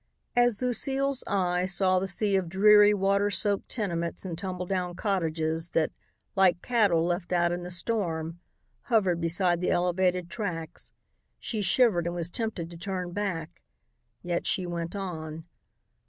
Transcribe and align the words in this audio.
As 0.35 0.59
Lucile's 0.63 1.23
eye 1.27 1.67
saw 1.67 1.99
the 1.99 2.07
sea 2.07 2.35
of 2.35 2.49
dreary, 2.49 2.91
water 2.91 3.29
soaked 3.29 3.69
tenements 3.69 4.25
and 4.25 4.35
tumbledown 4.35 4.95
cottages 4.95 5.69
that, 5.75 5.91
like 6.35 6.63
cattle 6.63 7.05
left 7.05 7.31
out 7.31 7.51
in 7.51 7.61
the 7.61 7.69
storm, 7.69 8.39
hovered 8.85 9.21
beside 9.21 9.61
the 9.61 9.69
elevated 9.69 10.27
tracks, 10.27 10.91
she 11.37 11.61
shivered 11.61 12.07
and 12.07 12.15
was 12.15 12.31
tempted 12.31 12.71
to 12.71 12.77
turn 12.79 13.11
back 13.11 13.61
yet 14.23 14.47
she 14.47 14.65
went 14.65 14.95
on. 14.95 15.45